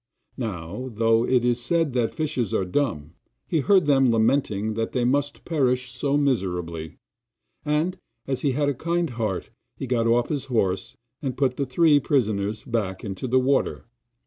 [0.39, 3.13] Now, though it is said that fishes are dumb,
[3.47, 6.97] he heard them lamenting that they must perish so miserably,
[7.63, 11.67] and, as he had a kind heart, he got off his horse and put the
[11.67, 13.85] three prisoners back into the water.